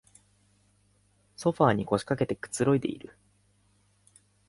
[1.35, 3.15] ソファーに腰かけてくつろいでいる